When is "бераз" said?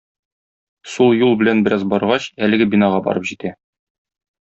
1.69-1.87